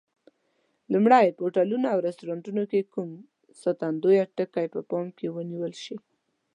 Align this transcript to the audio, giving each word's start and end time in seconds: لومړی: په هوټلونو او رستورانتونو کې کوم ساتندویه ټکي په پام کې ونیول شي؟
لومړی: 0.93 1.25
په 1.35 1.41
هوټلونو 1.45 1.85
او 1.93 1.99
رستورانتونو 2.07 2.63
کې 2.71 2.89
کوم 2.93 3.09
ساتندویه 3.61 4.23
ټکي 4.35 4.65
په 4.73 4.79
پام 4.89 5.07
کې 5.17 5.27
ونیول 5.35 5.73
شي؟ 5.83 5.95